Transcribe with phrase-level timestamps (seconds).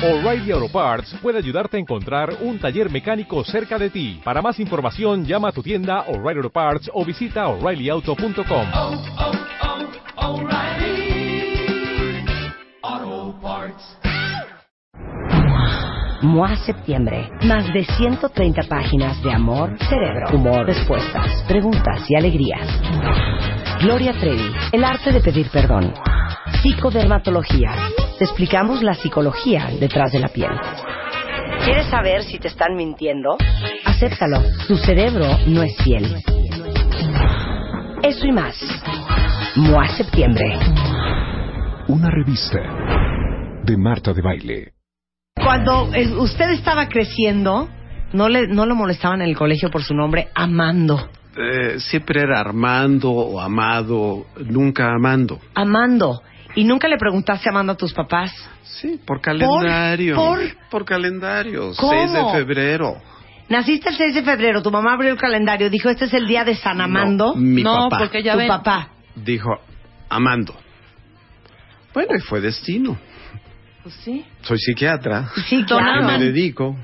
[0.00, 4.20] O'Reilly Auto Parts puede ayudarte a encontrar un taller mecánico cerca de ti.
[4.22, 8.66] Para más información, llama a tu tienda O'Reilly Auto Parts o visita oreillyauto.com.
[8.74, 9.02] oh,
[10.16, 10.48] oh,
[13.42, 13.98] Parts.
[16.22, 17.28] MOA Septiembre.
[17.42, 22.68] Más de 130 páginas de amor, cerebro, humor, respuestas, preguntas y alegrías.
[23.82, 24.52] Gloria Trevi.
[24.70, 25.92] El arte de pedir perdón.
[26.62, 27.72] Psicodermatología.
[28.18, 30.50] Te explicamos la psicología detrás de la piel.
[31.64, 33.36] ¿Quieres saber si te están mintiendo?
[33.84, 34.42] Acéptalo.
[34.66, 36.16] Tu cerebro no es fiel.
[38.02, 38.56] Eso y más.
[39.54, 40.58] MOA Septiembre.
[41.86, 42.58] Una revista
[43.62, 44.72] de Marta de Baile.
[45.36, 45.84] Cuando
[46.18, 47.68] usted estaba creciendo,
[48.12, 51.08] no le no lo molestaban en el colegio por su nombre Amando.
[51.36, 55.38] Eh, siempre era Armando o Amado, nunca Amando.
[55.54, 56.20] Amando.
[56.58, 58.32] ¿Y nunca le preguntaste Amando a tus papás?
[58.64, 60.16] Sí, por calendario.
[60.16, 60.40] ¿Por?
[60.68, 61.70] Por calendario.
[61.76, 61.92] ¿Cómo?
[61.92, 62.96] 6 de febrero.
[63.48, 66.44] Naciste el 6 de febrero, tu mamá abrió el calendario, dijo, este es el día
[66.44, 67.34] de San Amando.
[67.34, 68.48] No, mi no, papá porque ya tu ven.
[68.48, 68.88] papá.
[69.14, 69.50] dijo
[70.08, 70.52] Amando.
[71.94, 72.98] Bueno, y fue destino.
[73.84, 74.24] Pues sí.
[74.42, 75.30] Soy psiquiatra.
[75.48, 76.06] Sí, ¿A qué claro.
[76.06, 76.76] me dedico?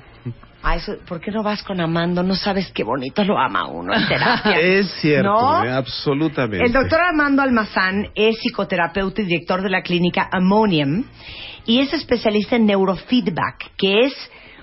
[0.66, 2.22] A eso, ¿Por qué no vas con Amando?
[2.22, 4.58] No sabes qué bonito lo ama uno en terapia.
[4.60, 5.62] Es cierto, ¿No?
[5.62, 6.64] eh, absolutamente.
[6.64, 11.04] El doctor Armando Almazán es psicoterapeuta y director de la clínica Ammonium
[11.66, 14.14] y es especialista en neurofeedback, que es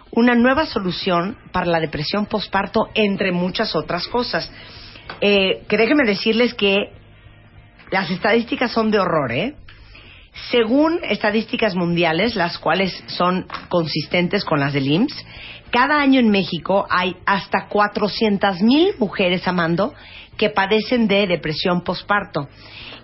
[0.09, 4.51] una nueva solución para la depresión postparto, entre muchas otras cosas.
[5.21, 6.77] Eh, que déjenme decirles que
[7.91, 9.55] las estadísticas son de horror, ¿eh?
[10.49, 15.25] Según estadísticas mundiales, las cuales son consistentes con las del IMSS,
[15.71, 19.93] cada año en México hay hasta 400 mil mujeres amando
[20.37, 22.49] que padecen de depresión postparto.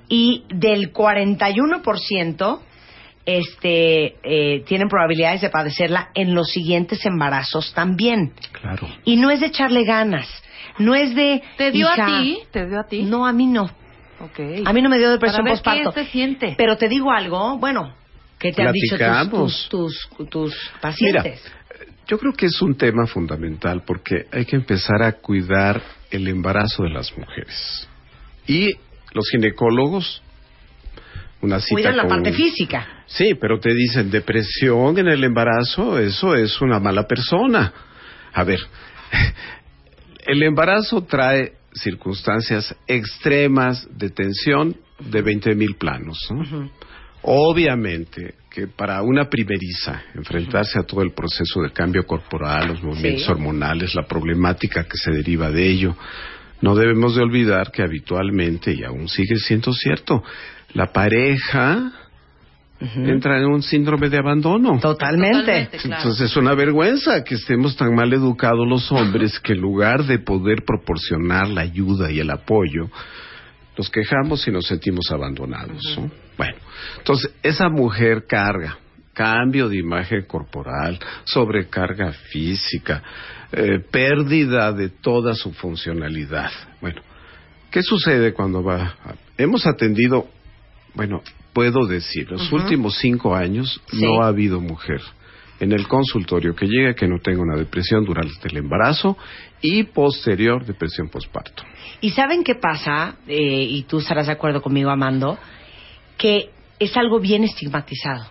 [0.09, 2.59] Y del 41%
[3.25, 8.33] este, eh, tienen probabilidades de padecerla en los siguientes embarazos también.
[8.53, 8.87] Claro.
[9.03, 10.27] Y no es de echarle ganas,
[10.79, 11.43] no es de...
[11.57, 12.39] ¿Te dio "Hija, a ti?
[12.51, 13.03] ¿Te dio a ti?
[13.03, 13.65] No, a mí no.
[14.19, 14.39] Ok.
[14.65, 15.91] A mí no me dio depresión Para ver postparto.
[15.91, 16.55] qué se siente.
[16.57, 17.93] Pero te digo algo, bueno,
[18.39, 18.97] que te han dicho
[19.29, 21.53] tus, tus, tus, tus Mira, pacientes.
[22.07, 26.83] Yo creo que es un tema fundamental porque hay que empezar a cuidar el embarazo
[26.83, 27.87] de las mujeres.
[28.47, 28.73] Y
[29.13, 30.21] los ginecólogos,
[31.41, 33.03] una cita Cuidan la con- parte física.
[33.07, 37.73] Sí, pero te dicen depresión en el embarazo, eso es una mala persona.
[38.33, 38.59] A ver,
[40.25, 46.17] el embarazo trae circunstancias extremas de tensión de 20 mil planos.
[46.31, 46.71] ¿no?
[47.21, 53.25] Obviamente que para una primeriza enfrentarse a todo el proceso de cambio corporal, los movimientos
[53.25, 53.31] Sí.
[53.31, 55.95] hormonales, la problemática que se deriva de ello,
[56.61, 60.23] no debemos de olvidar que habitualmente, y aún sigue siendo cierto,
[60.73, 61.91] la pareja
[62.79, 64.79] entra en un síndrome de abandono.
[64.79, 65.37] Totalmente.
[65.37, 66.01] Totalmente, claro.
[66.01, 70.17] Entonces es una vergüenza que estemos tan mal educados los hombres que en lugar de
[70.17, 72.89] poder proporcionar la ayuda y el apoyo,
[73.77, 75.95] nos quejamos y nos sentimos abandonados.
[75.95, 76.26] ¿no?
[76.37, 76.55] Bueno,
[76.97, 78.77] entonces esa mujer carga
[79.13, 83.01] cambio de imagen corporal, sobrecarga física,
[83.51, 86.51] eh, pérdida de toda su funcionalidad.
[86.81, 87.01] Bueno,
[87.71, 88.95] ¿qué sucede cuando va?
[89.03, 90.27] a- Hemos atendido,
[90.93, 94.03] bueno, puedo decir, los últimos cinco años Sí.
[94.03, 95.01] no ha habido mujer
[95.59, 99.17] en el consultorio que llegue que no tenga una depresión durante el embarazo
[99.61, 101.63] y posterior depresión postparto.
[102.01, 103.15] ¿Y saben qué pasa?
[103.27, 105.39] Eh, y tú estarás de acuerdo conmigo, Amando,
[106.17, 108.25] que es algo bien estigmatizado.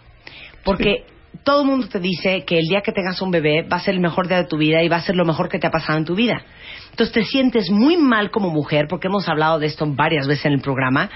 [0.65, 1.05] Porque
[1.45, 3.95] todo el mundo te dice que el día que tengas un bebé va a ser
[3.95, 5.71] el mejor día de tu vida y va a ser lo mejor que te ha
[5.71, 6.43] pasado en tu vida.
[6.91, 10.53] Entonces te sientes muy mal como mujer, porque hemos hablado de esto varias veces en
[10.55, 11.11] el programa,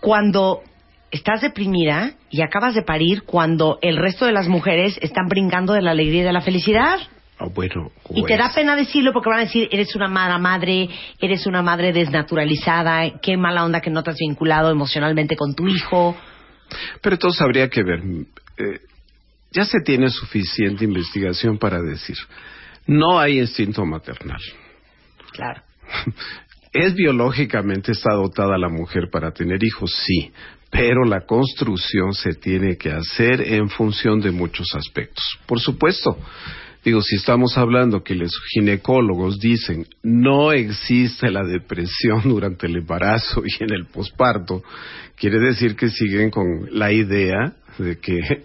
[0.00, 0.62] cuando
[1.10, 5.82] estás deprimida y acabas de parir, cuando el resto de las mujeres están brincando de
[5.82, 6.98] la alegría y de la felicidad.
[7.42, 10.90] Ah, bueno, Y te da pena decirlo porque van a decir, eres una mala madre,
[11.18, 15.66] eres una madre desnaturalizada, qué mala onda que no te has vinculado emocionalmente con tu
[15.66, 16.14] hijo.
[17.00, 18.00] Pero entonces habría que ver.
[18.58, 18.80] eh,
[19.52, 22.16] ya se tiene suficiente investigación para decir,
[22.86, 24.40] no hay instinto maternal.
[25.32, 25.62] Claro.
[26.72, 29.90] ¿Es biológicamente está dotada la mujer para tener hijos?
[30.06, 30.30] Sí,
[30.70, 35.24] pero la construcción se tiene que hacer en función de muchos aspectos.
[35.46, 36.16] Por supuesto,
[36.84, 43.42] digo, si estamos hablando que los ginecólogos dicen no existe la depresión durante el embarazo
[43.44, 44.62] y en el posparto,
[45.16, 48.44] quiere decir que siguen con la idea de que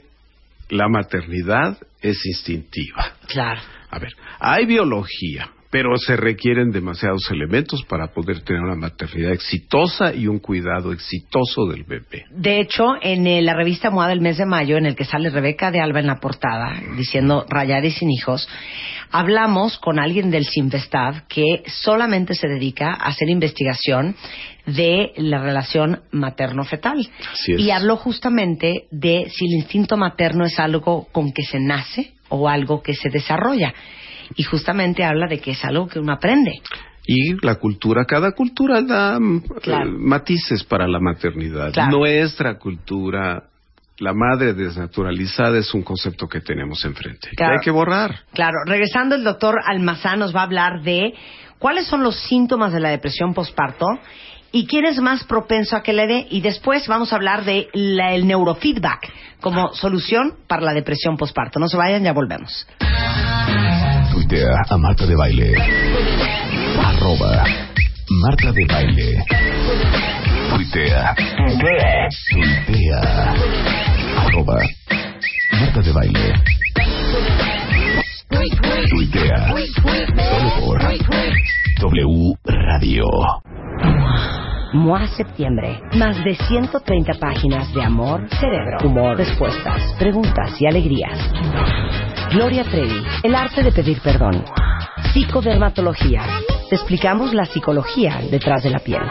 [0.69, 3.13] la maternidad es instintiva.
[3.27, 3.61] Claro.
[3.89, 10.13] A ver, hay biología, pero se requieren demasiados elementos para poder tener una maternidad exitosa
[10.13, 12.23] y un cuidado exitoso del bebé.
[12.31, 15.29] De hecho, en eh, la revista MOA del mes de mayo, en el que sale
[15.29, 18.47] Rebeca de Alba en la portada, diciendo rayar y sin hijos,
[19.11, 24.15] hablamos con alguien del Sinvestav que solamente se dedica a hacer investigación
[24.65, 27.05] de la relación materno-fetal.
[27.47, 32.47] Y habló justamente de si el instinto materno es algo con que se nace o
[32.47, 33.73] algo que se desarrolla.
[34.35, 36.53] Y justamente habla de que es algo que uno aprende.
[37.07, 39.89] Y la cultura, cada cultura da mm, Claro.
[39.89, 41.71] eh, matices para la maternidad.
[41.71, 41.97] Claro.
[41.99, 43.43] Nuestra cultura,
[43.99, 47.29] la madre desnaturalizada es un concepto que tenemos enfrente.
[47.37, 48.21] que hay que borrar.
[48.33, 51.13] Claro, regresando el doctor Almazán nos va a hablar de
[51.59, 53.85] cuáles son los síntomas de la depresión postparto
[54.51, 56.27] y quién es más propenso a que le dé.
[56.31, 61.59] Y después vamos a hablar de la- el neurofeedback como solución para la depresión postparto.
[61.59, 62.65] No se vayan, ya volvemos.
[64.15, 65.53] Tuitea a Marta de Baile.
[66.79, 67.43] Arroba
[68.09, 69.25] Marta de Baile.
[70.49, 71.15] Tuitea.
[72.31, 73.33] Tuitea.
[74.17, 74.55] Arroba
[75.59, 76.33] Marta de Baile.
[78.89, 79.53] Tuitea.
[80.29, 80.79] Solo por
[81.81, 83.05] W Radio.
[84.71, 85.81] MOA Septiembre.
[85.97, 91.19] Más de 130 páginas de amor, cerebro, humor, respuestas, preguntas y alegrías.
[92.35, 94.43] Gloria Trevi, el arte de pedir perdón.
[95.13, 96.21] Psicodermatología.
[96.69, 99.03] Te explicamos la psicología detrás de la piel.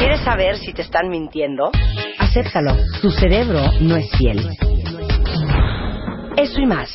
[0.00, 1.70] ¿Quieres saber si te están mintiendo?
[2.18, 2.74] Acéptalo.
[3.00, 4.48] Tu cerebro no es fiel.
[6.36, 6.90] Eso y más.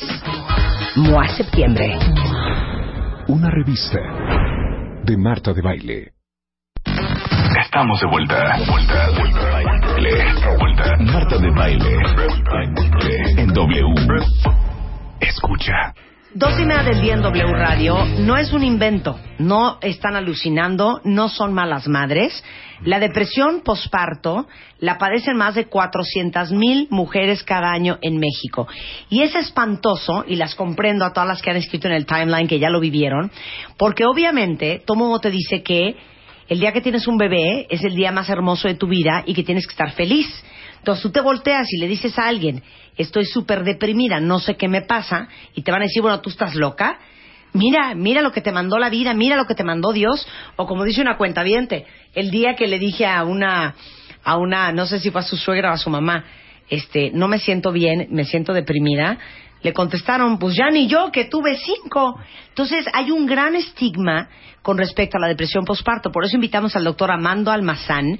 [0.96, 1.96] MOA Septiembre.
[3.28, 4.00] Una revista
[5.04, 6.12] de Marta de Baile.
[7.64, 8.58] Estamos de vuelta.
[8.70, 10.24] Vuelta, vuelta, baile.
[10.58, 10.96] Vuelta.
[11.00, 11.96] Marta de Baile.
[13.38, 14.63] En W.
[15.20, 15.94] Escucha.
[16.36, 21.00] Dos y media del día en W Radio no es un invento, no están alucinando,
[21.04, 22.42] no son malas madres.
[22.84, 24.48] La depresión posparto
[24.80, 28.66] la padecen más de 400 mil mujeres cada año en México.
[29.10, 32.48] Y es espantoso, y las comprendo a todas las que han escrito en el timeline
[32.48, 33.30] que ya lo vivieron,
[33.76, 35.96] porque obviamente mundo te dice que
[36.48, 39.34] el día que tienes un bebé es el día más hermoso de tu vida y
[39.34, 40.26] que tienes que estar feliz.
[40.78, 42.62] Entonces tú te volteas y le dices a alguien,
[42.96, 46.30] estoy súper deprimida, no sé qué me pasa, y te van a decir, bueno, tú
[46.30, 46.98] estás loca.
[47.52, 50.26] Mira, mira lo que te mandó la vida, mira lo que te mandó Dios.
[50.56, 53.74] O como dice una cuenta el día que le dije a una,
[54.24, 56.24] a una, no sé si fue a su suegra o a su mamá,
[56.68, 59.18] este, no me siento bien, me siento deprimida,
[59.64, 62.20] le contestaron, pues ya ni yo, que tuve cinco.
[62.50, 64.28] Entonces, hay un gran estigma
[64.62, 66.12] con respecto a la depresión posparto.
[66.12, 68.18] Por eso invitamos al doctor Amando Almazán,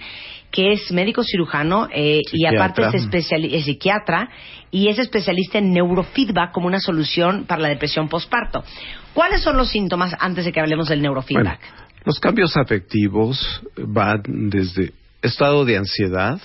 [0.50, 4.28] que es médico cirujano eh, y aparte es, especiali- es psiquiatra
[4.70, 8.64] y es especialista en neurofeedback como una solución para la depresión posparto.
[9.12, 11.60] ¿Cuáles son los síntomas antes de que hablemos del neurofeedback?
[11.60, 14.92] Bueno, los cambios afectivos van desde
[15.22, 16.38] estado de ansiedad,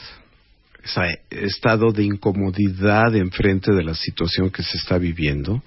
[1.29, 5.61] estado de incomodidad en frente de la situación que se está viviendo.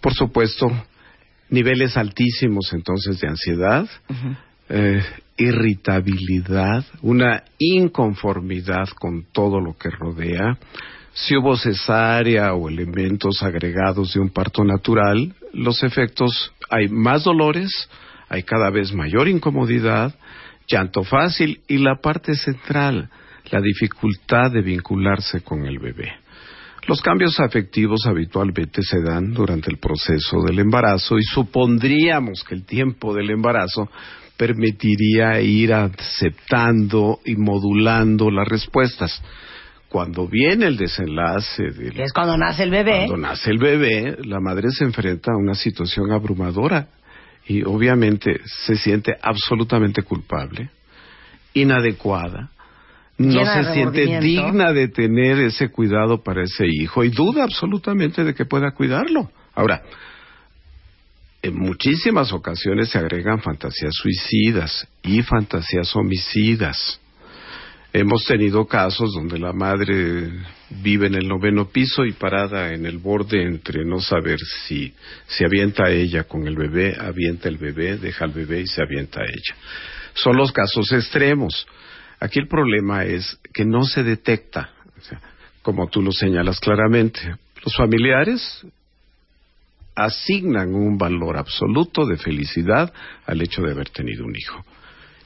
[0.00, 0.70] Por supuesto,
[1.50, 3.88] niveles altísimos entonces de ansiedad,
[4.68, 5.02] eh,
[5.36, 10.58] irritabilidad, una inconformidad con todo lo que rodea.
[11.12, 17.70] Si hubo cesárea o elementos agregados de un parto natural, los efectos, hay más dolores,
[18.28, 20.14] hay cada vez mayor incomodidad,
[20.66, 23.10] llanto fácil y la parte central,
[23.50, 26.12] la dificultad de vincularse con el bebé.
[26.86, 32.64] Los cambios afectivos habitualmente se dan durante el proceso del embarazo y supondríamos que el
[32.64, 33.88] tiempo del embarazo
[34.36, 39.22] permitiría ir aceptando y modulando las respuestas.
[39.88, 43.06] Cuando viene el desenlace del es cuando nace el bebé.
[43.06, 46.88] cuando nace el bebé, la madre se enfrenta a una situación abrumadora
[47.46, 50.70] y obviamente se siente absolutamente culpable,
[51.54, 52.50] inadecuada,
[53.18, 58.34] no se siente digna de tener ese cuidado para ese hijo y duda absolutamente de
[58.34, 59.30] que pueda cuidarlo.
[59.54, 59.82] Ahora,
[61.42, 67.00] en muchísimas ocasiones se agregan fantasías suicidas y fantasías homicidas.
[67.92, 70.32] Hemos tenido casos donde la madre
[70.82, 74.92] vive en el noveno piso y parada en el borde entre no saber si
[75.28, 79.20] se avienta ella con el bebé, avienta el bebé, deja al bebé y se avienta
[79.20, 79.54] a ella.
[80.14, 81.66] Son los casos extremos.
[82.24, 85.20] Aquí el problema es que no se detecta, o sea,
[85.60, 87.20] como tú lo señalas claramente.
[87.62, 88.66] Los familiares
[89.94, 92.90] asignan un valor absoluto de felicidad
[93.26, 94.64] al hecho de haber tenido un hijo.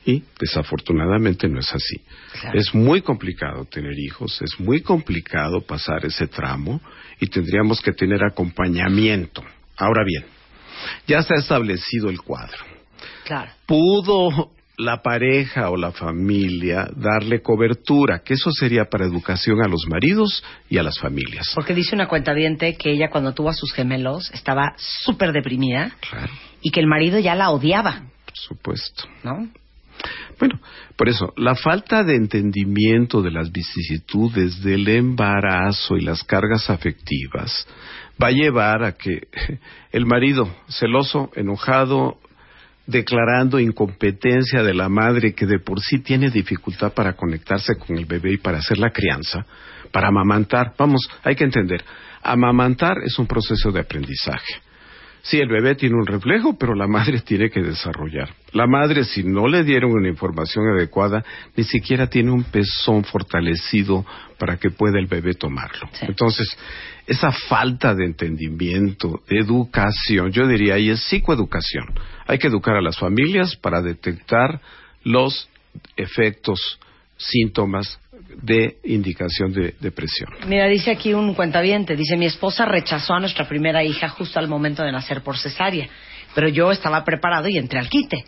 [0.06, 2.02] Y desafortunadamente no es así.
[2.40, 2.58] Claro.
[2.58, 6.80] Es muy complicado tener hijos, es muy complicado pasar ese tramo
[7.20, 9.44] y tendríamos que tener acompañamiento.
[9.76, 10.24] Ahora bien,
[11.06, 12.64] Ya se ha establecido el cuadro.
[13.24, 13.52] Claro.
[13.66, 18.20] ¿Pudo la pareja o la familia darle cobertura?
[18.20, 21.50] Que eso sería para educación a los maridos y a las familias.
[21.54, 26.32] Porque dice una cuenta que ella cuando tuvo a sus gemelos estaba súper deprimida Claro,
[26.62, 29.04] y que el marido ya la odiaba, por supuesto.
[29.24, 29.48] ¿no?
[30.38, 30.60] Bueno,
[30.96, 37.66] por eso, la falta de entendimiento de las vicisitudes del embarazo y las cargas afectivas
[38.22, 39.28] va a llevar a que
[39.92, 42.18] el marido, celoso, enojado,
[42.88, 48.06] declarando incompetencia de la madre que de por sí tiene dificultad para conectarse con el
[48.06, 49.44] bebé y para hacer la crianza,
[49.92, 50.72] para amamantar.
[50.76, 51.84] Vamos, hay que entender,
[52.22, 54.62] amamantar es un proceso de aprendizaje.
[55.22, 58.30] Sí, el bebé tiene un reflejo, pero la madre tiene que desarrollar.
[58.52, 61.24] La madre, si no le dieron una información adecuada,
[61.56, 64.06] ni siquiera tiene un pezón fortalecido
[64.38, 65.88] para que pueda el bebé tomarlo.
[65.92, 66.06] Sí.
[66.08, 66.48] Entonces,
[67.06, 71.86] esa falta de entendimiento, de educación, yo diría, ahí es psicoeducación.
[72.26, 74.60] Hay que educar a las familias para detectar
[75.04, 75.48] los
[75.96, 76.78] efectos,
[77.16, 77.98] síntomas
[78.42, 80.30] de indicación de depresión.
[80.46, 84.48] Mira, dice aquí un cuentaviente, dice, mi esposa rechazó a nuestra primera hija justo al
[84.48, 85.88] momento de nacer por cesárea,
[86.34, 88.24] pero yo estaba preparado y entré al quite.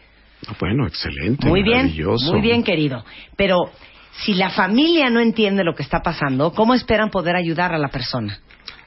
[0.48, 1.46] Ah, Bueno, excelente.
[1.46, 1.92] Muy bien,
[2.30, 3.04] muy bien, querido.
[3.36, 3.56] Pero
[4.24, 7.88] si la familia no entiende lo que está pasando, ¿cómo esperan poder ayudar a la
[7.88, 8.38] persona?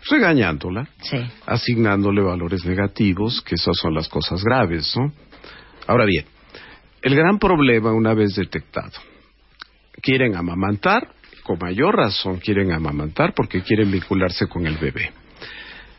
[0.09, 1.17] Regañándola, Sí.
[1.45, 5.13] asignándole valores negativos, que esas son las cosas graves, ¿no?
[5.87, 6.25] Ahora bien,
[7.01, 8.91] el gran problema una vez detectado,
[10.03, 11.07] quieren amamantar,
[11.43, 15.11] con mayor razón quieren amamantar porque quieren vincularse con el bebé.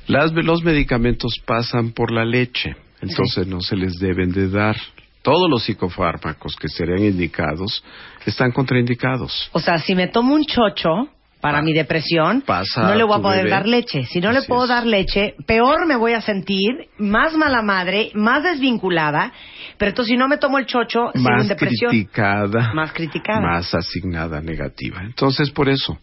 [0.07, 4.77] Las, los medicamentos pasan por la leche, entonces no se les deben de dar.
[5.23, 7.83] Todos los psicofármacos que serían indicados
[8.27, 9.49] están contraindicados.
[9.53, 11.09] O sea, si me tomo un chocho
[11.45, 13.51] para Pa- mi depresión, pasa no le voy a poder bebé.
[13.51, 14.05] dar leche.
[14.07, 14.71] Si no le puedo es.
[14.71, 19.31] dar leche, peor me voy a sentir, más mala madre, más desvinculada.
[19.77, 21.91] Pero entonces, si no me tomo el chocho, más depresión.
[21.91, 23.41] criticada, Más criticada.
[23.43, 25.03] más asignada negativa.
[25.03, 25.99] Entonces, por eso,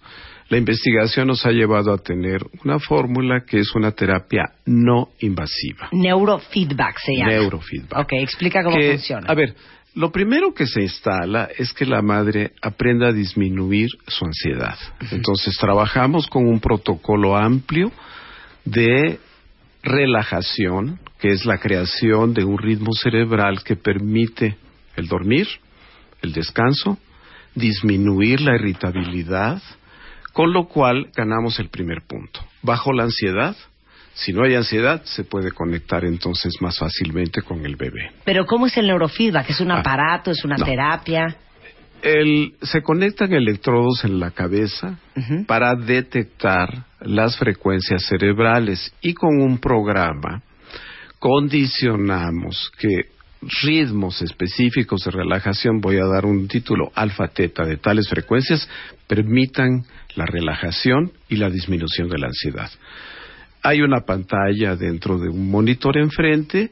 [0.50, 5.88] la investigación nos ha llevado a tener una fórmula que es una terapia no invasiva.
[5.91, 7.31] Neurofeedback se llama.
[7.31, 8.00] Neurofeedback.
[8.00, 9.27] Ok, explica cómo Que, funciona.
[9.27, 9.55] A ver,
[9.93, 14.77] lo primero que se instala es que la madre aprenda a disminuir su ansiedad.
[15.12, 17.91] Entonces, trabajamos con un protocolo amplio
[18.63, 19.19] de
[19.83, 24.57] relajación, que es la creación de un ritmo cerebral que permite
[24.95, 25.48] el dormir,
[26.21, 26.98] el descanso,
[27.55, 29.62] disminuir la irritabilidad,
[30.31, 32.39] con lo cual ganamos el primer punto.
[32.62, 33.55] Bajo la ansiedad,
[34.23, 38.11] si no hay ansiedad, se puede conectar entonces más fácilmente con el bebé.
[38.23, 39.49] Pero ¿cómo es el neurofeedback?
[39.49, 40.31] ¿Es un Ah, aparato?
[40.31, 40.65] ¿Es una no.
[40.65, 41.35] terapia?
[42.03, 44.97] El- se conectan electrodos en la cabeza
[45.47, 50.41] para detectar las frecuencias cerebrales y con un programa
[51.19, 53.05] condicionamos que
[53.63, 58.67] ritmos específicos de relajación, voy a dar un título alfa teta de tales frecuencias,
[59.07, 59.83] permitan
[60.15, 62.69] la relajación y la disminución de la ansiedad.
[63.63, 66.71] Hay una pantalla dentro de un monitor enfrente,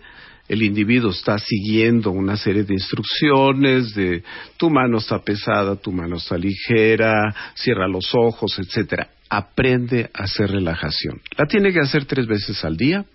[0.50, 4.24] el individuo está siguiendo una serie de instrucciones de
[4.58, 9.10] tu mano está pesada, tu mano está ligera, cierra los ojos, etcétera.
[9.30, 11.22] Aprende a hacer relajación.
[11.38, 13.06] La tiene que hacer tres veces al día.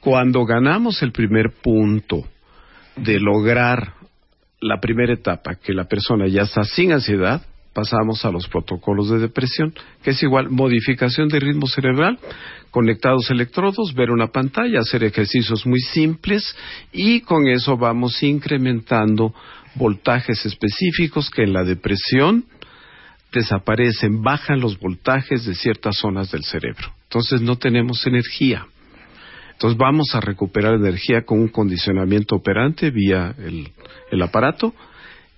[0.00, 2.26] Cuando ganamos el primer punto
[2.96, 3.94] de lograr
[4.60, 9.18] la primera etapa, que la persona ya está sin ansiedad, pasamos a los protocolos de
[9.18, 12.18] depresión, que es igual modificación de ritmo cerebral,
[12.70, 16.56] conectados electrodos, ver una pantalla, hacer ejercicios muy simples
[16.92, 19.34] y con eso vamos incrementando
[19.74, 22.44] voltajes específicos que en la depresión
[23.32, 26.92] desaparecen, bajan los voltajes de ciertas zonas del cerebro.
[27.04, 28.66] Entonces no tenemos energía.
[29.52, 33.70] Entonces vamos a recuperar energía con un condicionamiento operante vía el,
[34.10, 34.74] el aparato,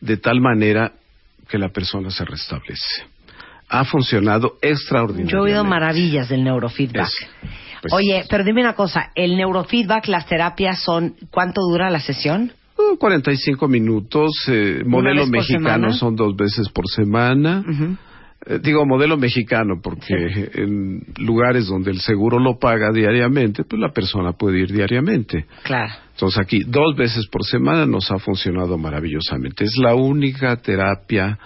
[0.00, 0.92] de tal manera
[1.48, 3.04] que la persona se restablece.
[3.68, 5.32] Ha funcionado extraordinariamente.
[5.32, 7.06] Yo he oído maravillas del neurofeedback.
[7.08, 7.26] Es-
[7.82, 12.52] pues- Oye, pero dime una cosa, el neurofeedback, las terapias son, ¿cuánto dura la sesión?
[12.76, 17.62] Uh, 45 minutos, eh, modelo mexicano son dos veces por semana.
[17.68, 17.96] Eh,
[18.62, 24.32] digo modelo mexicano porque en lugares donde el seguro lo paga diariamente, pues la persona
[24.32, 25.46] puede ir diariamente.
[25.62, 25.92] Claro.
[26.12, 29.64] Entonces aquí dos veces por semana nos ha funcionado maravillosamente.
[29.64, 31.38] Es la única terapia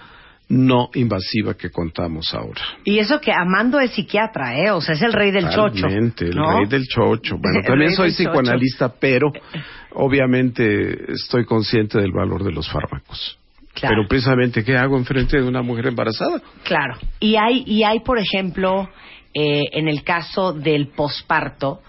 [0.49, 2.61] no invasiva que contamos ahora.
[2.83, 4.71] Y eso que Amando es psiquiatra, ¿eh?
[4.71, 5.83] O sea, es el rey del chocho.
[5.83, 6.57] Totalmente, el ¿no?
[6.59, 7.35] rey del chocho.
[7.41, 8.23] Bueno, El también soy chocho.
[8.31, 9.31] psicoanalista, pero
[9.93, 13.37] obviamente estoy consciente del valor de los fármacos.
[13.73, 13.95] Claro.
[13.95, 16.41] Pero precisamente, ¿qué hago enfrente de una mujer embarazada?
[16.63, 16.97] Claro.
[17.19, 18.89] Y hay, y hay por ejemplo,
[19.33, 21.81] eh, en el caso del posparto,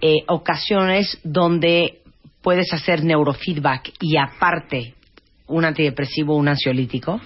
[0.00, 2.00] eh, ocasiones donde
[2.42, 4.94] puedes hacer neurofeedback y aparte
[5.50, 7.20] un antidepresivo o un ansiolítico?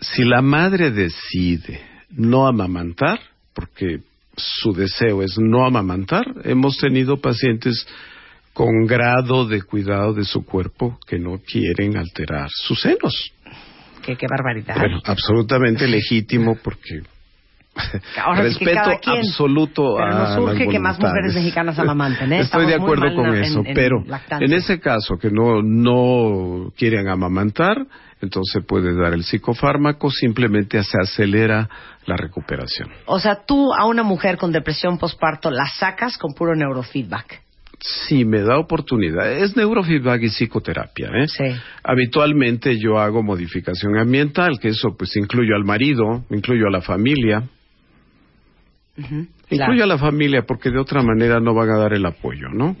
[0.00, 3.20] Si la madre decide no amamantar,
[3.54, 4.00] porque
[4.36, 7.86] su deseo es no amamantar, hemos tenido pacientes
[8.52, 13.32] con grado de cuidado de su cuerpo que no quieren alterar sus senos.
[14.02, 14.76] Qué, qué barbaridad.
[14.76, 17.02] Bueno, absolutamente legítimo porque
[18.22, 19.18] Ahora que respeto cada quien.
[19.18, 22.40] absoluto Pero a nos urge las que más mujeres mexicanas amamanten, ¿eh?
[22.40, 24.04] Estoy de Estamos acuerdo con en- eso, en pero
[24.40, 27.86] en ese caso que no no quieren amamantar,
[28.20, 31.68] entonces puede dar el psicofármaco, simplemente se acelera
[32.04, 32.90] la recuperación.
[33.06, 37.40] O sea, tú a una mujer con depresión postparto la sacas con puro neurofeedback.
[37.84, 41.26] Si me da oportunidad, es neurofeedback y psicoterapia, ¿eh?
[41.26, 41.44] Sí.
[41.82, 47.42] Habitualmente yo hago modificación ambiental, que eso pues incluyo al marido, incluyo a la familia,
[48.96, 49.82] Ujú, incluyo claro.
[49.84, 52.76] a la familia porque de otra manera no van a dar el apoyo, ¿no?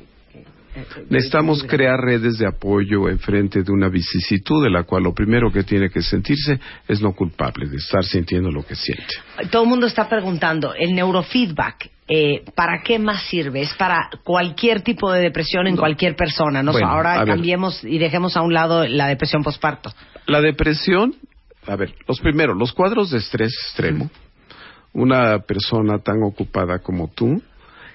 [1.10, 5.52] Necesitamos crear redes de apoyo en frente de una vicisitud de la cual lo primero
[5.52, 9.04] que tiene que sentirse es no culpable de estar sintiendo lo que siente.
[9.50, 13.62] Todo el mundo está preguntando, el neurofeedback, eh, ¿para qué más sirve?
[13.62, 16.62] ¿Es para cualquier tipo de depresión en cualquier persona?
[16.62, 16.72] ¿no?
[16.72, 17.28] Bueno, Ahora ver.
[17.28, 19.90] cambiemos y dejemos a un lado la depresión postparto.
[20.26, 21.14] La depresión,
[21.66, 24.10] a ver, los primeros, los cuadros de estrés extremo,
[24.92, 27.42] una persona tan ocupada como tú,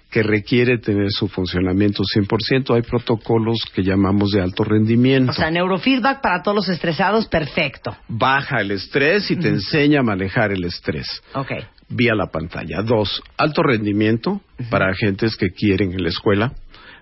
[0.09, 5.31] que requiere tener su funcionamiento 100%, hay protocolos que llamamos de alto rendimiento.
[5.31, 7.95] O sea, neurofeedback para todos los estresados, perfecto.
[8.07, 11.21] Baja el estrés y te enseña a manejar el estrés.
[11.35, 11.51] Ok.
[11.89, 12.81] Vía la pantalla.
[12.81, 16.53] Dos, alto rendimiento para agentes que quieren en la escuela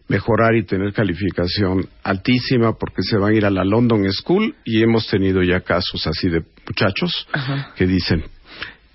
[0.07, 4.83] mejorar y tener calificación altísima porque se van a ir a la London School y
[4.83, 7.27] hemos tenido ya casos así de muchachos
[7.75, 8.23] que dicen,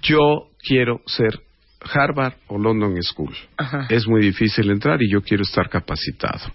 [0.02, 1.40] yo quiero ser
[1.82, 3.34] Harvard o London School.
[3.88, 6.52] Es muy difícil entrar y yo quiero estar capacitado.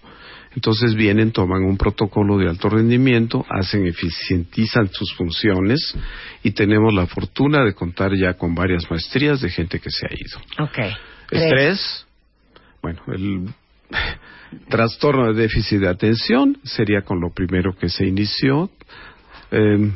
[0.56, 5.94] Entonces vienen, toman un protocolo de alto rendimiento, hacen, eficientizan sus funciones
[6.42, 10.14] y tenemos la fortuna de contar ya con varias maestrías de gente que se ha
[10.14, 10.38] ido.
[10.64, 10.96] Ok.
[11.28, 11.42] Tres.
[11.42, 12.06] Estrés,
[12.80, 13.48] bueno, el
[14.70, 18.70] trastorno de déficit de atención sería con lo primero que se inició.
[19.50, 19.90] Eh,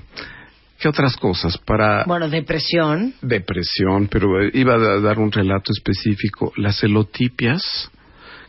[0.79, 1.57] ¿Qué otras cosas?
[1.57, 3.15] Para Bueno, depresión.
[3.23, 6.53] depresión, pero eh, iba a dar un relato específico.
[6.57, 7.91] Las celotipias,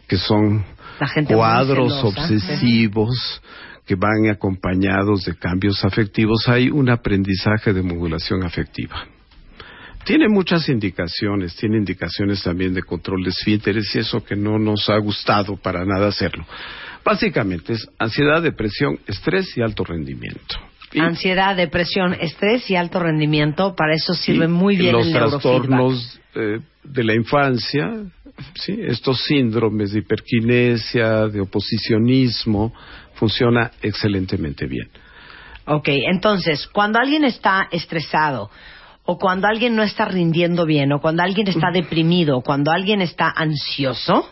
[0.08, 0.66] que son
[1.02, 2.08] La gente muy cuadros celosa.
[2.22, 3.42] obsesivos
[3.86, 9.08] que van acompañados de cambios afectivos, hay un aprendizaje de modulación afectiva.
[10.06, 14.90] Tiene muchas indicaciones, tiene indicaciones también de control de esfínteres y eso que no nos
[14.90, 16.46] ha gustado para nada hacerlo.
[17.04, 20.56] Básicamente es ansiedad, depresión, estrés y alto rendimiento.
[20.94, 23.76] Y- Ansiedad, depresión, estrés y alto rendimiento.
[23.76, 27.92] Para eso sirve muy bien los el trastornos eh, de la infancia,
[28.56, 28.78] ¿sí?
[28.82, 32.74] estos síndromes de hiperquinesia, de oposicionismo,
[33.14, 34.90] funciona excelentemente bien.
[35.66, 38.50] Ok, entonces, cuando alguien está estresado,
[39.06, 43.02] o cuando alguien no está rindiendo bien, o cuando alguien está deprimido, o cuando alguien
[43.02, 44.30] está ansioso,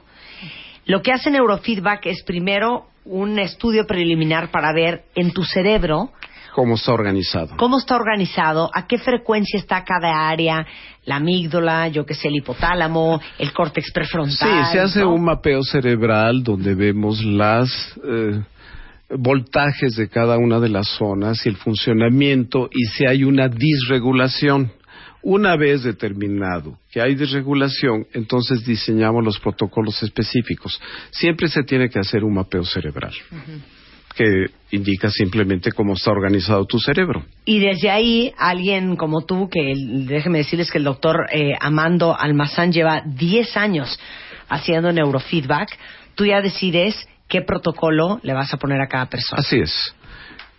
[0.85, 6.11] lo que hace neurofeedback es primero un estudio preliminar para ver en tu cerebro
[6.53, 7.55] ¿Cómo está organizado?
[7.57, 10.65] cómo está organizado, a qué frecuencia está cada área,
[11.05, 14.71] la amígdala, yo que sé, el hipotálamo, el córtex Sí, prefrontal.
[14.71, 15.13] se hace ¿no?
[15.13, 17.69] un mapeo cerebral donde vemos las
[18.03, 18.41] eh,
[19.09, 24.71] voltajes de cada una de las zonas y el funcionamiento y si hay una disregulación.
[25.21, 30.79] Una vez determinado que hay disregulación, entonces diseñamos los protocolos específicos.
[31.11, 33.11] Siempre se tiene que hacer un mapeo cerebral
[34.15, 37.23] que indica simplemente cómo está organizado tu cerebro.
[37.45, 42.71] Y desde ahí, alguien como tú, que déjeme decirles que el doctor eh, Amando Almazán
[42.71, 43.99] lleva 10 años
[44.49, 45.69] haciendo neurofeedback,
[46.15, 49.39] tú ya decides qué protocolo le vas a poner a cada persona.
[49.39, 49.95] Así es.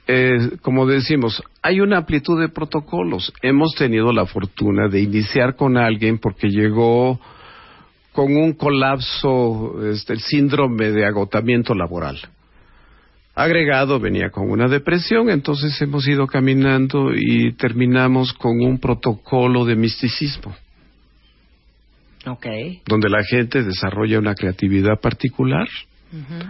[0.06, 3.32] Eh, como decimos, hay una amplitud de protocolos.
[3.42, 7.20] Hemos tenido la fortuna de iniciar con alguien porque llegó
[8.12, 12.18] con un colapso, este, el síndrome de agotamiento laboral.
[13.34, 19.76] Agregado venía con una depresión, entonces hemos ido caminando y terminamos con un protocolo de
[19.76, 20.54] misticismo,
[22.26, 22.46] Ok.
[22.86, 25.68] donde la gente desarrolla una creatividad particular,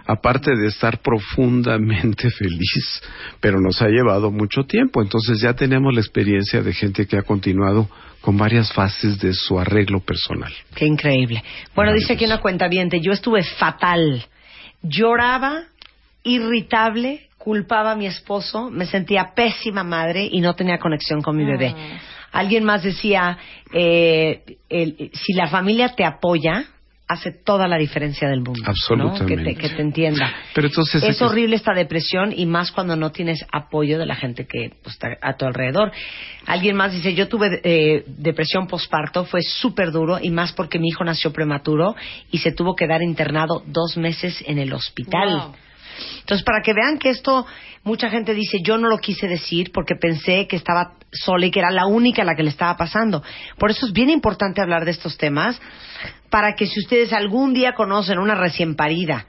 [0.06, 3.02] aparte de estar profundamente feliz,
[3.40, 5.02] pero nos ha llevado mucho tiempo.
[5.02, 7.88] Entonces ya tenemos la experiencia de gente que ha continuado
[8.22, 10.52] con varias fases de su arreglo personal.
[10.74, 11.42] Qué increíble.
[11.74, 14.24] Bueno, dice aquí una cuenta yo estuve fatal.
[14.82, 15.64] Lloraba,
[16.22, 21.44] irritable, culpaba a mi esposo, me sentía pésima madre y no tenía conexión con mi
[21.44, 21.74] bebé.
[22.32, 23.38] Alguien más decía,
[23.72, 26.64] eh, el- si la familia te apoya,
[27.08, 28.62] hace toda la diferencia del mundo.
[28.62, 28.68] ¿no?
[28.70, 29.26] Absolutamente.
[29.26, 30.32] Que, te, que te entienda.
[30.54, 34.46] Pero entonces es horrible esta depresión y más cuando no tienes apoyo de la gente
[34.46, 35.90] que pues, está a tu alrededor.
[36.46, 40.86] Alguien más dice, yo tuve eh, depresión postparto, fue súper duro y más porque mi
[40.86, 41.96] hijo nació prematuro
[42.30, 45.30] y se tuvo que dar internado dos meses en el hospital.
[45.30, 45.54] Wow.
[46.20, 47.46] Entonces, para que vean que esto,
[47.82, 51.60] mucha gente dice, yo no lo quise decir porque pensé que estaba sola y que
[51.60, 53.22] era la única la que le estaba pasando.
[53.58, 55.60] Por eso es bien importante hablar de estos temas,
[56.30, 59.26] para que si ustedes algún día conocen una recién parida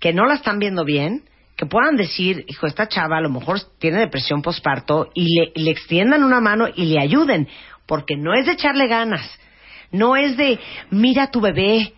[0.00, 1.22] que no la están viendo bien,
[1.56, 5.70] que puedan decir, hijo, esta chava a lo mejor tiene depresión postparto y le, le
[5.70, 7.46] extiendan una mano y le ayuden,
[7.86, 9.30] porque no es de echarle ganas,
[9.92, 10.58] no es de,
[10.90, 11.92] mira tu bebé,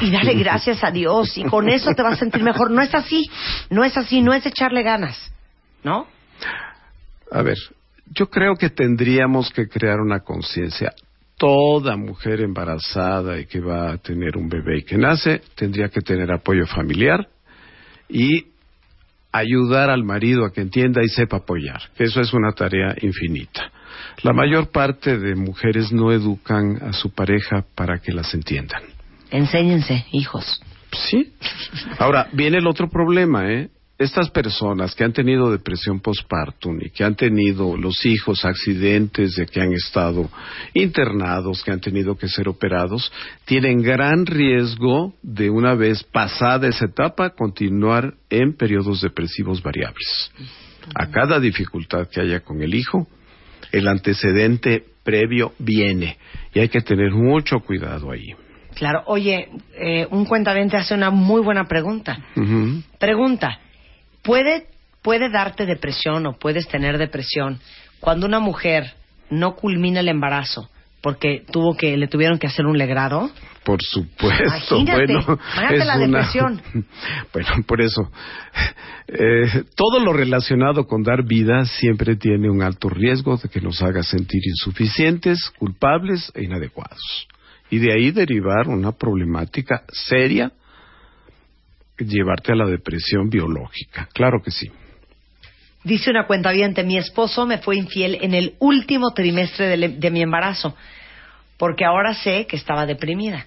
[0.00, 2.70] y dale gracias a Dios y con eso te vas a sentir mejor.
[2.70, 3.28] No es así,
[3.70, 5.32] no es así, no es echarle ganas,
[5.82, 6.06] ¿no?
[7.32, 7.58] A ver,
[8.06, 10.92] yo creo que tendríamos que crear una conciencia.
[11.36, 16.02] Toda mujer embarazada y que va a tener un bebé y que nace tendría que
[16.02, 17.28] tener apoyo familiar
[18.08, 18.46] y
[19.32, 21.80] ayudar al marido a que entienda y sepa apoyar.
[21.96, 23.70] Eso es una tarea infinita.
[24.22, 28.82] La mayor parte de mujeres no educan a su pareja para que las entiendan.
[29.30, 30.60] Enséñense, hijos.
[30.92, 31.32] Sí.
[31.98, 33.70] Ahora, viene el otro problema, ¿eh?
[33.98, 39.44] Estas personas que han tenido depresión postpartum y que han tenido los hijos accidentes de
[39.44, 40.30] que han estado
[40.72, 43.12] internados, que han tenido que ser operados,
[43.44, 50.32] tienen gran riesgo de una vez pasada esa etapa continuar en periodos depresivos variables.
[50.94, 53.06] A cada dificultad que haya con el hijo,
[53.70, 56.16] el antecedente previo viene
[56.54, 58.34] y hay que tener mucho cuidado ahí.
[58.74, 62.18] Claro, oye, eh, un cuentavente hace una muy buena pregunta.
[62.98, 63.58] Pregunta,
[64.22, 64.66] ¿puede,
[65.02, 67.58] ¿puede darte depresión o puedes tener depresión
[68.00, 68.94] cuando una mujer
[69.30, 70.68] no culmina el embarazo
[71.02, 73.30] porque tuvo que, le tuvieron que hacer un legrado?
[73.64, 75.20] Por supuesto, Imagínate, bueno,
[75.54, 76.62] imagínate es la una- depresión.
[77.32, 78.10] Bueno, por eso,
[79.08, 83.82] eh, todo lo relacionado con dar vida siempre tiene un alto riesgo de que nos
[83.82, 87.26] haga sentir insuficientes, culpables e inadecuados.
[87.70, 90.50] Y de ahí derivar una problemática seria,
[91.98, 94.08] llevarte a la depresión biológica.
[94.12, 94.70] Claro que sí.
[95.84, 96.52] Dice una cuenta
[96.82, 100.76] mi esposo me fue infiel en el último trimestre de, mi embarazo
[101.56, 103.46] porque ahora sé que estaba deprimida.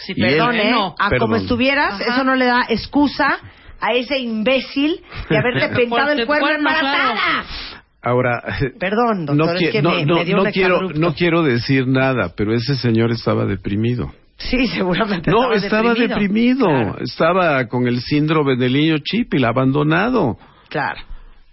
[0.00, 0.74] Sí, él- ¿eh?
[0.98, 1.28] A Perdón.
[1.28, 2.14] como estuvieras, Ajá.
[2.14, 3.38] eso no le da excusa
[3.80, 7.77] a ese imbécil de haberte pintado el cuerno embarazada.
[8.02, 8.42] Ahora,
[8.78, 11.14] Perdón, doctor, no, es qui- que no- me, no- me dio no un quiero, no
[11.14, 14.12] quiero decir nada, pero ese señor estaba deprimido.
[14.36, 16.66] Sí, seguramente No, estaba deprimido.
[16.66, 20.38] Claro, Estaba con el síndrome del niño chipil, abandonado.
[20.68, 21.00] claro.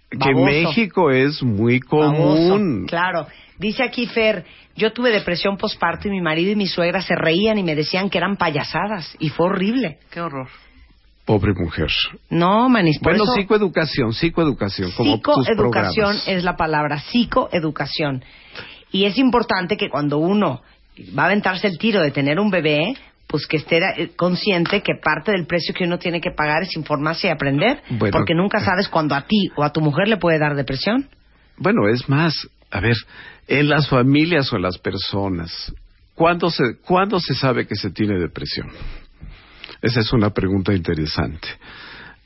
[0.08, 0.44] Que en Baboso.
[0.44, 2.12] México es muy común.
[2.12, 3.26] Baboso, claro.
[3.58, 4.44] Dice aquí Fer,
[4.76, 8.08] yo tuve depresión postparto y mi marido y mi suegra se reían y me decían
[8.08, 9.98] que eran payasadas y fue horrible.
[10.12, 10.46] Qué horror.
[11.26, 11.88] Pobre mujer.
[12.30, 18.24] No, manis, por Bueno, eso psicoeducación, psicoeducación, como psicoeducación es la palabra, psicoeducación.
[18.92, 20.62] Y es importante que cuando uno
[21.18, 22.94] va a aventarse el tiro de tener un bebé,
[23.26, 26.76] pues que esté eh, consciente que parte del precio que uno tiene que pagar es
[26.76, 28.12] informarse y aprender, Bueno.
[28.12, 31.08] porque nunca sabes cuando a ti o a tu mujer le puede dar depresión.
[31.58, 32.34] Bueno, es más,
[32.70, 32.96] a ver,
[33.48, 35.74] en las familias o en las personas,
[36.14, 38.68] ¿cuándo se, ¿cuándo se sabe que se tiene depresión?
[39.86, 41.46] Esa es una pregunta interesante.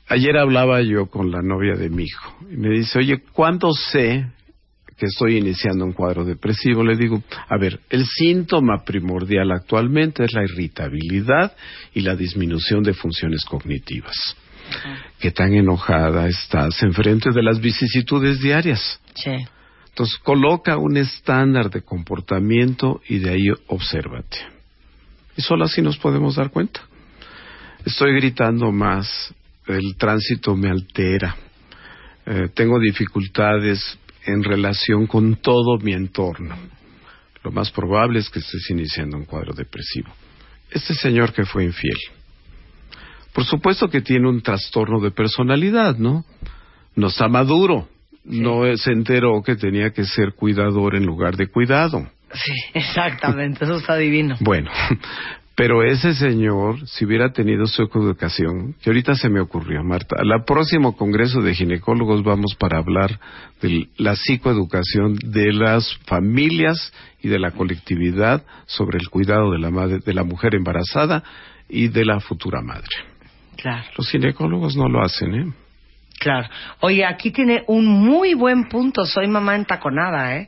[0.07, 4.25] Ayer hablaba yo con la novia de mi hijo y me dice, oye, ¿cuándo sé
[4.97, 6.83] que estoy iniciando un cuadro depresivo?
[6.83, 11.55] Le digo, a ver, el síntoma primordial actualmente es la irritabilidad
[11.93, 14.15] y la disminución de funciones cognitivas.
[15.19, 18.99] ¿Qué tan enojada estás enfrente de las vicisitudes diarias?
[19.13, 19.35] Sí.
[19.89, 24.39] Entonces, coloca un estándar de comportamiento y de ahí obsérvate.
[25.37, 26.81] Y solo así nos podemos dar cuenta.
[27.85, 29.33] Estoy gritando más,
[29.65, 31.35] el tránsito me altera,
[32.27, 36.55] eh, tengo dificultades en relación con todo mi entorno.
[37.43, 40.13] Lo más probable es que estés iniciando un cuadro depresivo.
[40.69, 41.97] Este señor que fue infiel,
[43.33, 46.23] por supuesto que tiene un trastorno de personalidad, ¿no?
[46.95, 47.89] No está maduro,
[48.23, 52.07] no se enteró que tenía que ser cuidador en lugar de cuidado.
[52.33, 54.37] Sí, exactamente, eso está divino.
[54.39, 54.69] Bueno,
[55.55, 60.43] pero ese señor, si hubiera tenido su educación, que ahorita se me ocurrió, Marta, al
[60.45, 63.19] próximo Congreso de Ginecólogos vamos para hablar
[63.61, 69.71] de la psicoeducación de las familias y de la colectividad sobre el cuidado de la,
[69.71, 71.23] madre, de la mujer embarazada
[71.67, 72.89] y de la futura madre.
[73.57, 75.53] Claro, Los ginecólogos no lo hacen, ¿eh?
[76.17, 76.47] claro.
[76.79, 80.47] Oye, aquí tiene un muy buen punto, soy mamá entaconada, ¿eh?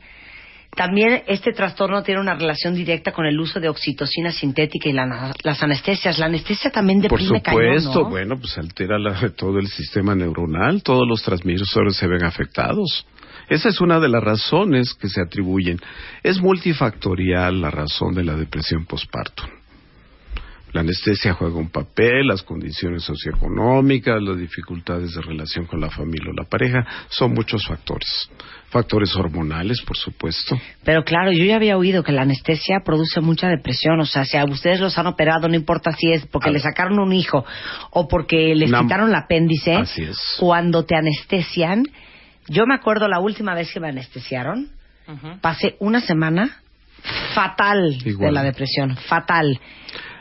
[0.76, 5.34] También este trastorno tiene una relación directa con el uso de oxitocina sintética y la-
[5.44, 6.18] las anestesias.
[6.20, 8.10] La anestesia también Por deprime supuesto, cañón, ¿no?
[8.10, 13.06] bueno, pues altera la- todo el sistema neuronal, todos los transmisores se ven afectados.
[13.50, 15.78] Esa es una de las razones que se atribuyen.
[16.24, 19.44] Es multifactorial la razón de la depresión postparto.
[20.74, 26.32] La anestesia juega un papel, las condiciones socioeconómicas, las dificultades de relación con la familia
[26.32, 28.30] o la pareja, son muchos factores.
[28.70, 30.60] Factores hormonales, por supuesto.
[30.84, 34.00] Pero claro, yo ya había oído que la anestesia produce mucha depresión.
[34.00, 36.60] O sea, si a ustedes los han operado, no importa si es porque A le
[36.60, 37.46] sacaron un hijo
[37.92, 39.76] o porque les Una- quitaron el apéndice.
[39.76, 40.18] Así es.
[40.40, 41.84] Cuando te anestesian,
[42.48, 44.70] yo me acuerdo la última vez que me anestesiaron,
[45.42, 46.58] pasé una semana
[47.36, 48.30] fatal Igual.
[48.30, 49.60] de la depresión, fatal.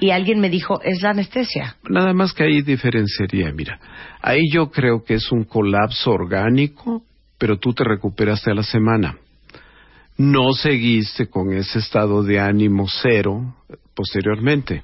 [0.02, 1.76] Y alguien me dijo, es la anestesia.
[1.88, 3.78] Nada más que ahí diferenciaría, mira,
[4.20, 7.04] ahí yo creo que es un colapso orgánico,
[7.38, 9.16] pero tú te recuperaste a la semana.
[10.16, 13.54] No seguiste con ese estado de ánimo cero
[13.94, 14.82] posteriormente.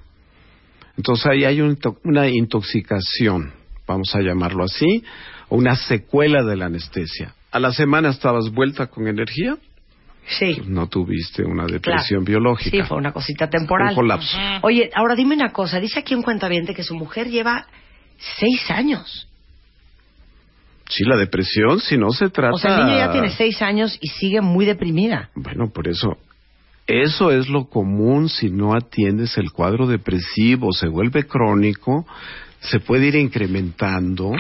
[0.97, 3.51] Entonces ahí hay una intoxicación,
[3.89, 5.03] vamos a llamarlo así,
[5.49, 7.35] o una secuela de la anestesia.
[7.51, 9.59] A la semana estabas vuelta con energía,
[10.29, 10.61] Sí.
[10.67, 12.43] no tuviste una depresión Claro.
[12.43, 12.71] biológica.
[12.77, 13.89] Sí, fue una cosita temporal.
[13.91, 14.37] Un colapso.
[14.63, 15.81] Oye, ahora dime una cosa.
[15.81, 17.67] Dice aquí un cuentaviente que su mujer lleva
[18.39, 19.27] seis años.
[20.89, 22.55] Sí, la depresión, si no se trata...
[22.55, 25.31] O sea, el niño ya tiene seis años y sigue muy deprimida.
[25.35, 26.17] Bueno, por eso,
[26.87, 32.07] eso es lo común si no atiendes el cuadro depresivo, se vuelve crónico,
[32.61, 34.33] se puede ir incrementando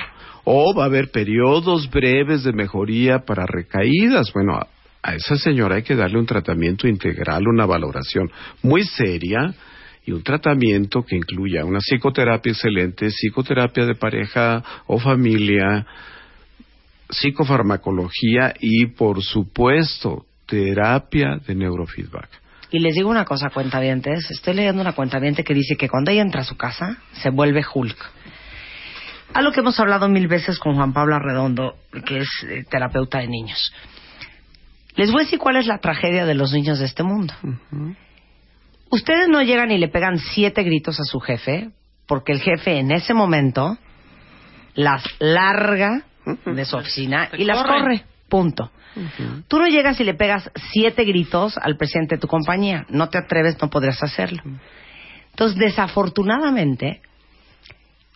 [0.44, 4.32] o va a haber periodos breves de mejoría para recaídas.
[4.32, 4.58] Bueno,
[5.08, 8.30] a, esa señora hay que darle un tratamiento integral, una valoración
[8.62, 9.54] muy seria
[10.04, 15.86] y un tratamiento que incluya una psicoterapia excelente, psicoterapia de pareja o familia,
[17.10, 22.28] psicofarmacología y, por supuesto, terapia de neurofeedback.
[22.70, 24.30] Y les digo una cosa, cuentavientes.
[24.30, 27.64] Estoy leyendo una cuentaviente que dice que cuando ella entra a su casa, se vuelve
[27.72, 27.98] Hulk.
[29.34, 33.28] Algo que hemos hablado mil veces con Juan Pablo Arredondo, que es eh, terapeuta de
[33.28, 33.72] niños.
[34.98, 37.32] Les voy a decir cuál es la tragedia de los niños de este mundo.
[38.90, 41.70] Ustedes no llegan y le pegan siete gritos a su jefe,
[42.08, 43.78] porque el jefe en ese momento
[44.74, 46.02] las larga
[46.44, 48.06] de su oficina y las corre.
[48.28, 48.72] Punto.
[49.46, 52.84] Tú no llegas y le pegas siete gritos al presidente de tu compañía.
[52.88, 54.42] No te atreves, no podrías hacerlo.
[55.30, 57.02] Entonces, desafortunadamente,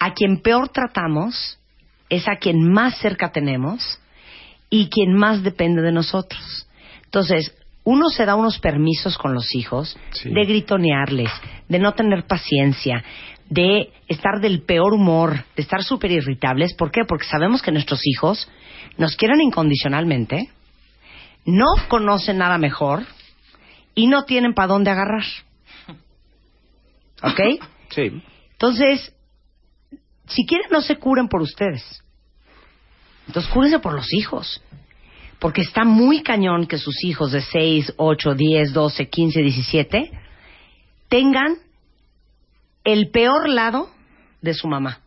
[0.01, 1.61] a quien peor tratamos
[2.09, 4.01] es a quien más cerca tenemos
[4.69, 6.67] y quien más depende de nosotros.
[7.13, 10.31] Entonces, uno se da unos permisos con los hijos Sí.
[10.31, 11.31] de gritonearles,
[11.69, 13.05] de no tener paciencia,
[13.51, 16.73] de estar del peor humor, de estar súper irritables.
[16.73, 17.03] ¿Por qué?
[17.07, 18.49] Porque sabemos que nuestros hijos
[18.97, 20.49] nos quieren incondicionalmente,
[21.45, 23.05] no conocen nada mejor
[23.95, 25.25] y no tienen para dónde agarrar.
[27.23, 27.41] ¿Ok?
[27.91, 28.23] Sí.
[28.53, 29.15] Entonces,
[30.27, 32.03] si quieren, no se curen por ustedes.
[33.27, 34.63] Entonces, cúrense por los hijos.
[35.43, 40.13] Porque está muy cañón que sus hijos de 6, 8, 10, 12, 15, 17
[41.09, 41.57] tengan
[42.85, 43.91] el peor lado
[44.41, 45.01] de su mamá.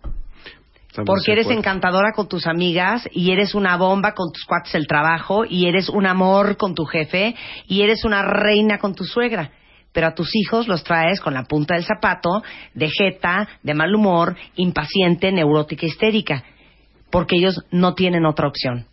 [0.90, 4.88] Estamos Porque eres encantadora con tus amigas y eres una bomba con tus cuates del
[4.88, 7.34] trabajo y eres un amor con tu jefe
[7.68, 9.52] y eres una reina con tu suegra.
[9.94, 12.44] Pero a tus hijos los traes con la punta del zapato,
[12.74, 16.44] de jeta, de mal humor, impaciente, neurótica, histérica.
[17.10, 18.86] Porque ellos no tienen otra opción.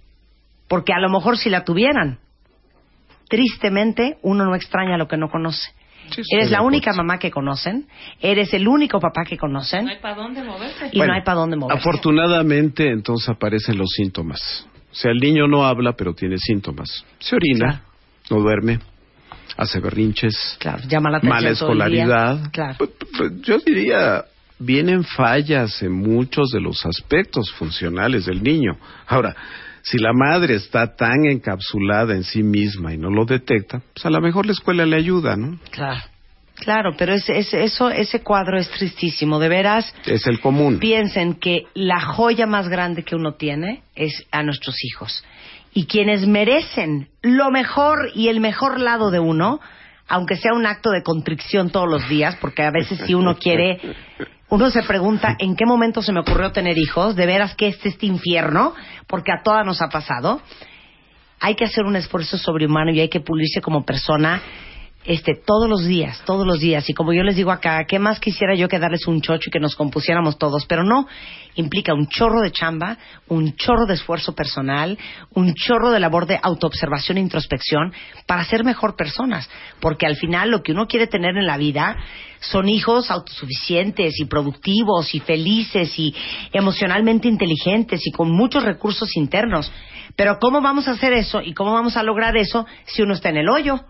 [0.68, 2.18] Porque a lo mejor si la tuvieran,
[3.29, 5.72] tristemente uno no extraña lo que no conoce.
[6.11, 6.66] Sí, Eres la acuerdo.
[6.77, 7.87] única mamá que conocen,
[8.20, 10.90] eres el único papá que conocen No hay para dónde moverse.
[10.92, 11.81] y no hay para dónde moverse.
[11.81, 14.66] Afortunadamente, entonces aparecen los síntomas.
[14.90, 17.05] O sea, el niño no habla, pero tiene síntomas.
[17.18, 17.83] Se orina,
[18.31, 18.81] no duerme,
[19.57, 22.51] hace berrinches, Claro, llama la atención mala escolaridad.
[22.53, 22.75] Claro.
[22.79, 24.25] Pues, pues, Yo diría,
[24.59, 28.77] vienen fallas en muchos de los aspectos funcionales del niño.
[29.07, 29.35] Ahora,
[29.82, 34.10] si la madre está tan encapsulada en sí misma y no lo detecta, pues a
[34.10, 35.58] lo mejor la escuela le ayuda, ¿no?
[35.70, 36.00] Claro.
[36.54, 39.40] Claro, pero ese, ese, eso, ese cuadro es tristísimo.
[39.40, 40.78] De veras, Es el común.
[40.78, 45.24] piensen que la joya más grande que uno tiene es a nuestros hijos.
[45.74, 49.60] Y quienes merecen lo mejor y el mejor lado de uno,
[50.06, 53.80] aunque sea un acto de contrición todos los días, porque a veces si uno quiere,
[54.52, 57.88] uno se pregunta en qué momento se me ocurrió tener hijos, de veras que este
[57.88, 58.74] este infierno,
[59.06, 60.42] porque a todas nos ha pasado.
[61.40, 64.42] Hay que hacer un esfuerzo sobrehumano y hay que pulirse como persona
[65.04, 66.88] este, todos los días, todos los días.
[66.88, 69.50] Y como yo les digo acá, ¿qué más quisiera yo que darles un chocho y
[69.50, 70.64] que nos compusiéramos todos?
[70.66, 71.08] Pero no,
[71.56, 74.96] implica un chorro de chamba, un chorro de esfuerzo personal,
[75.30, 77.92] un chorro de labor de autoobservación e introspección
[78.26, 79.50] para ser mejor personas.
[79.80, 81.96] Porque al final lo que uno quiere tener en la vida
[82.40, 86.14] son hijos autosuficientes y productivos y felices y
[86.52, 89.72] emocionalmente inteligentes y con muchos recursos internos.
[90.14, 93.30] Pero ¿cómo vamos a hacer eso y cómo vamos a lograr eso si uno está
[93.30, 93.80] en el hoyo?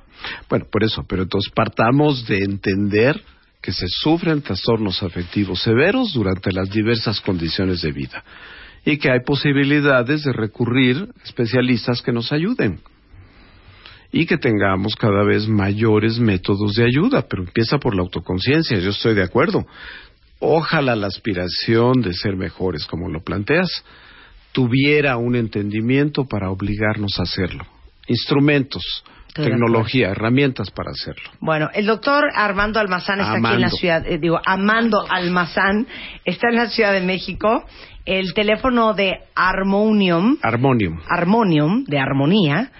[0.48, 3.20] Bueno, por eso, pero entonces partamos de entender
[3.60, 8.24] que se sufren trastornos afectivos severos durante las diversas condiciones de vida
[8.84, 12.80] y que hay posibilidades de recurrir a especialistas que nos ayuden
[14.10, 18.90] y que tengamos cada vez mayores métodos de ayuda, pero empieza por la autoconciencia, yo
[18.90, 19.64] estoy de acuerdo.
[20.38, 23.70] Ojalá la aspiración de ser mejores, como lo planteas,
[24.50, 27.64] tuviera un entendimiento para obligarnos a hacerlo.
[28.06, 28.82] Instrumentos,
[29.34, 31.30] tecnología, herramientas para hacerlo.
[31.40, 33.76] Bueno, el doctor Armando Almazán está aquí en la Amando.
[33.76, 35.86] ciudad, eh, digo, Amando Almazán
[36.24, 37.64] está en la Ciudad de México.
[38.04, 41.00] El teléfono de Harmonium, Harmonium.
[41.08, 42.70] Harmonium, de armonía,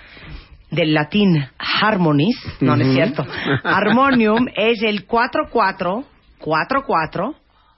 [0.70, 3.24] del latín harmonis, no, no es cierto.
[3.64, 7.34] Harmonium es el 4444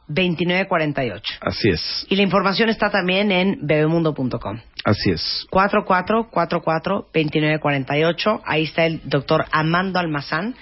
[0.09, 1.35] 2948.
[1.41, 4.61] Así es, Y la información está también en bebemundo.com.
[4.85, 5.47] así es.
[5.51, 8.41] 4444-2948.
[8.45, 10.55] Ahí está el doctor Amando Almazán,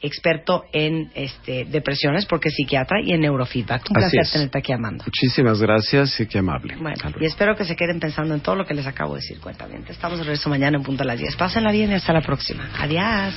[0.00, 3.90] experto en este, depresiones, porque es psiquiatra, y en neurofeedback.
[3.90, 4.32] Un Así placer es.
[4.32, 5.04] tenerte aquí, Amando.
[5.04, 6.76] Muchísimas gracias y qué amable.
[6.76, 9.40] Bueno, y espero que se queden pensando en todo lo que les acabo de decir,
[9.40, 9.92] cuentamente.
[9.92, 11.36] Estamos de regreso mañana en punto a las 10.
[11.36, 12.68] Pásenla bien y hasta la próxima.
[12.78, 13.34] Adiós.